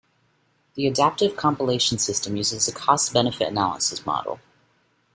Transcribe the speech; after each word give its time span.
The 0.73 0.87
adaptive 0.87 1.37
compilation 1.37 1.99
system 1.99 2.35
uses 2.35 2.67
a 2.67 2.71
cost-benefit 2.71 3.47
analysis 3.49 4.03
model. 4.03 4.39